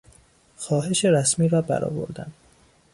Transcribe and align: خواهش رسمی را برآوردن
خواهش 0.57 1.05
رسمی 1.05 1.47
را 1.49 1.61
برآوردن 1.61 2.33